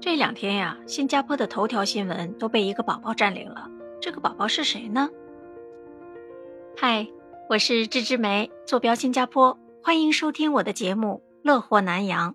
[0.00, 3.68] 这两天呀，新加坡的头条新闻都被一个宝宝占领了。
[4.00, 5.10] 这个宝宝是谁呢？
[6.74, 7.06] 嗨，
[7.50, 12.32] 我是芝芝梅，坐标新加坡，欢迎收听我的节目《乐活南洋》。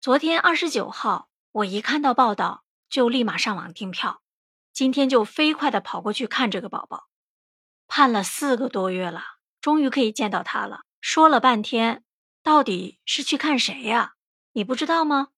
[0.00, 4.20] 昨天二十九号，我一看到报道就立马上网订票，
[4.72, 7.04] 今天就飞快的跑过去看这个宝宝。
[7.86, 9.22] 盼了四个多月了，
[9.60, 10.80] 终于可以见到他了。
[11.00, 12.02] 说了半天，
[12.42, 14.14] 到底是去看谁呀？
[14.54, 15.28] 你不知道吗？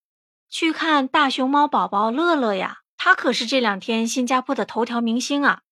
[0.48, 5.62] 去看大熊猫宝宝乐乐呀，他可是这两天新加坡的头条明星啊！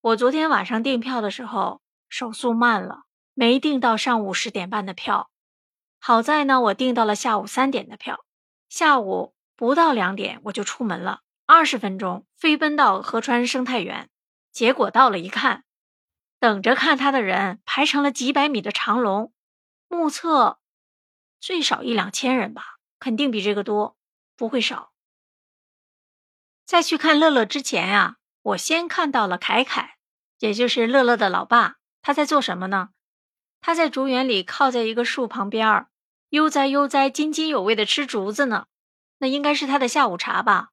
[0.00, 5.30] 我昨天晚上订票的时候手速慢了，没订到上午十点半的票。
[6.00, 8.24] 好在呢，我订到了下午三点的票。
[8.68, 14.10] 下午不到两点我就出门了，二十分钟飞奔到河川生态园。
[14.50, 15.64] 结果到了一看，
[16.40, 19.32] 等着看他的人排成了几百米的长龙，
[19.88, 20.58] 目测
[21.40, 22.78] 最少一两千人吧。
[23.02, 23.96] 肯定比这个多，
[24.36, 24.92] 不会少。
[26.64, 29.96] 在去看乐乐之前呀，我先看到了凯凯，
[30.38, 31.78] 也就是乐乐的老爸。
[32.00, 32.90] 他在做什么呢？
[33.60, 35.88] 他在竹园里靠在一个树旁边，
[36.28, 38.66] 悠哉悠哉、津津有味的吃竹子呢。
[39.18, 40.70] 那应该是他的下午茶吧？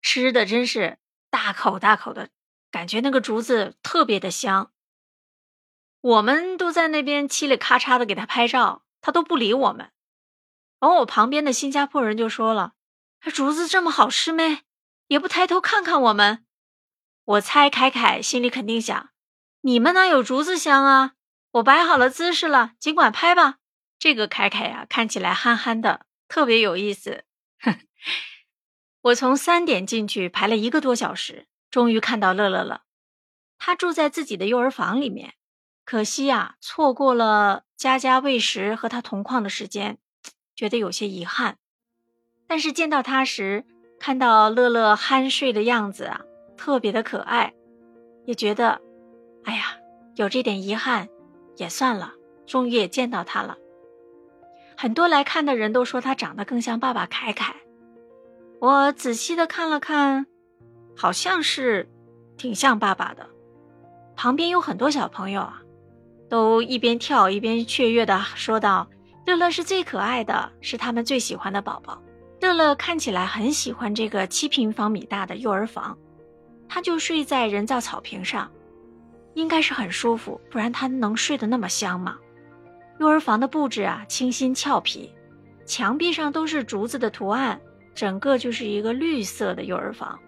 [0.00, 2.30] 吃的真是大口大口的，
[2.70, 4.70] 感觉那个竹子特别的香。
[6.00, 9.90] 我们都在那边嘁里咔嚓的给他拍照，他都不理我们。
[10.80, 12.74] 而我旁边的新加坡人就说了
[13.34, 14.62] ：“竹子这么好吃咩？
[15.08, 16.44] 也不抬头看看我们。”
[17.24, 19.10] 我猜凯凯心里肯定想
[19.62, 21.12] ：“你们哪有竹子香啊？”
[21.52, 23.56] 我摆好了姿势了，尽管拍吧。
[23.98, 27.24] 这个凯凯呀，看起来憨憨的，特别有意思。
[29.00, 32.82] 我从三点进去排了一个多小时，终于看到乐乐了。
[33.58, 35.34] 他住在自己的幼儿房里面，
[35.84, 39.98] 可惜呀，错过了佳佳喂食和他同框的时间。
[40.58, 41.56] 觉得有些遗憾，
[42.48, 43.64] 但是见到他时，
[44.00, 46.22] 看到乐乐酣睡的样子啊，
[46.56, 47.54] 特别的可爱，
[48.24, 48.80] 也觉得，
[49.44, 49.78] 哎呀，
[50.16, 51.08] 有这点遗憾
[51.58, 53.56] 也算了，终于也见到他了。
[54.76, 57.54] 很多来看的人都说他长得更像爸爸凯凯，
[58.58, 60.26] 我仔细的看了看，
[60.96, 61.88] 好像是
[62.36, 63.28] 挺像爸爸的。
[64.16, 65.62] 旁边有很多小朋友啊，
[66.28, 68.88] 都一边跳一边雀跃的说道。
[69.28, 72.02] 乐乐是最可爱的，是他们最喜欢的宝宝。
[72.40, 75.94] 乐乐看起来很喜欢这个七平方米大的幼儿房，
[76.66, 78.50] 他就睡在人造草坪上，
[79.34, 82.16] 应该是很舒服，不然他能睡得那么香吗？
[83.00, 85.12] 幼儿房的布置啊，清新俏皮，
[85.66, 87.60] 墙壁上都是竹子的图案，
[87.94, 90.18] 整个就是一个绿色的幼儿房。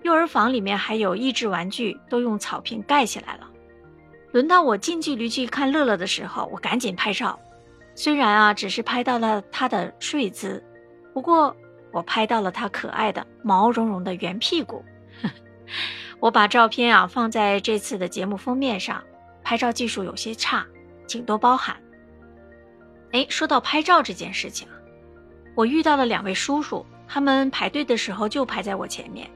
[0.00, 3.46] 幼儿房里面还有益智玩具，都用草坪盖起来了。
[4.32, 7.38] 轮到我近距离去看乐乐的时候，我赶紧拍照。
[7.94, 10.62] 虽然啊，只是拍到了他的睡姿，
[11.12, 11.54] 不过
[11.92, 14.84] 我拍到了他可爱的毛茸茸的圆屁股。
[16.20, 19.02] 我把照片啊放在这次的节目封面上，
[19.42, 20.66] 拍照技术有些差，
[21.06, 21.76] 请多包涵。
[23.12, 24.74] 哎，说到拍照这件事情啊，
[25.54, 29.28] 我遇到了两位叔叔，他们排队的时候就排在我前面，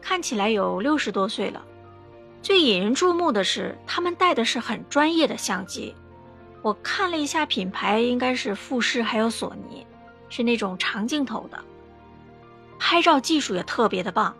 [0.00, 1.64] 看起来有六十多岁了。
[2.42, 5.94] 最引人注目的是，他们带的是很专业的相机。
[6.66, 9.86] 我看了一下品牌，应该是富士还有索尼，
[10.28, 11.62] 是那种长镜头的，
[12.76, 14.34] 拍照技术也特别的棒。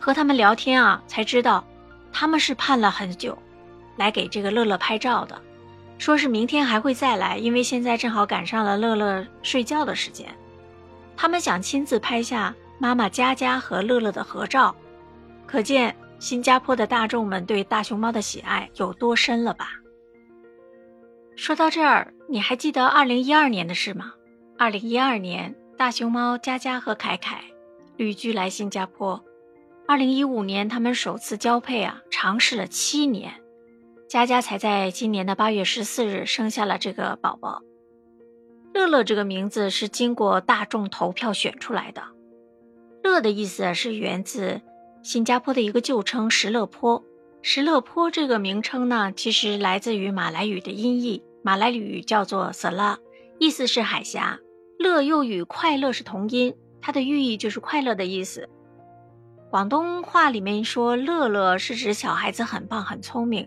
[0.00, 1.64] 和他们聊天啊，才知道
[2.12, 3.38] 他们是盼了很久，
[3.96, 5.40] 来给这个乐乐拍照的，
[5.98, 10.34] 说是明天还会再来，因为现在正好赶上了乐乐睡觉的时间，
[11.16, 14.74] 他们想亲自拍下妈妈佳佳和乐乐的合照，
[15.46, 19.74] 可见新加坡的大众们对大熊猫的喜爱有多深了吧。
[21.36, 24.12] 说到这儿，你还记得二零一二年的事吗？
[24.56, 27.42] 二零一二年，大熊猫佳佳和凯凯
[27.96, 29.22] 旅居来新加坡。
[29.86, 33.34] 二零一五年，他们首次交配啊，尝试了七年，
[34.08, 37.62] 佳佳才在今年的八月十四日生下了这个宝宝。
[38.72, 42.02] 乐乐这个名字是经过大众投票选出来的。
[43.02, 44.62] 乐的意思是源自
[45.02, 47.04] 新加坡的一个旧称石勒坡。
[47.42, 52.96] 石勒坡这个名称呢，其实来自于马来语的音译，马来语叫做 “sala”，
[53.38, 54.38] 意思是海峡。
[54.78, 58.48] 乐又与快乐是同音，它的寓意就是快乐的意思。
[59.50, 63.46] 广东话里面说“乐乐”是指小孩子很棒、很聪明，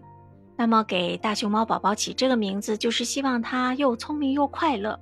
[0.55, 4.99] 那么给大熊猫宝宝起这个名字，就是希望它又聪明又快乐。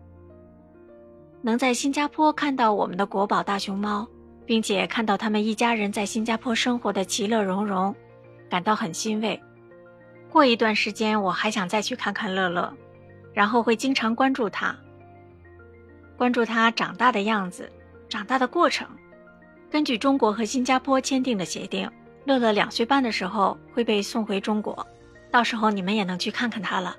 [1.41, 4.07] 能在新加坡看到我们的国宝大熊猫，
[4.45, 7.93] 并且看到他们一家人在新加坡生活的其乐融融。
[8.49, 9.37] 感到很欣慰。
[10.31, 12.73] 过一段时间，我还想再去看看乐乐，
[13.35, 14.75] 然后会经常关注他，
[16.17, 17.69] 关注他长大的样子，
[18.09, 18.87] 长大的过程。
[19.69, 21.87] 根据中国和新加坡签订的协定，
[22.23, 24.87] 乐乐两岁半的时候会被送回中国，
[25.29, 26.95] 到时候你们也能去看看他了。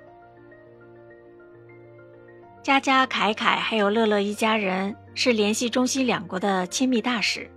[2.63, 7.51] 佳佳、凯凯还有乐乐一家人是联系中西两国的亲密大使，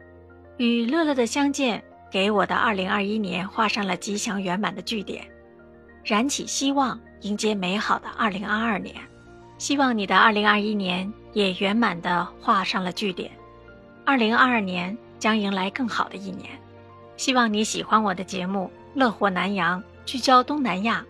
[0.56, 5.28] 与乐乐的相见，给我的2021年画上了吉祥圆满的句点，
[6.04, 8.96] 燃起希望，迎接美好的2022年。
[9.58, 13.30] 希望你的2021年也圆满的画上了句点
[14.06, 16.50] ，2022年将迎来更好的一年。
[17.18, 21.06] 希望你喜欢我的节目《乐活南洋》，聚焦东南亚。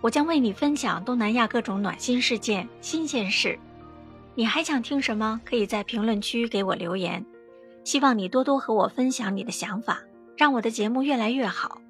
[0.00, 3.56] 我将为你分享东南亚各种暖心事件、新鲜事。
[4.34, 5.40] 你还想听什么？
[5.44, 7.24] 可以在评论区给我留言。
[7.84, 10.00] 希望你多多和我分享你的想法，
[10.36, 11.80] 让我的节目越来越好。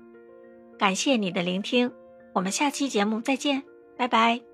[0.78, 1.90] 感谢你的聆听，
[2.32, 3.62] 我们下期节目再见，
[3.96, 4.51] 拜拜。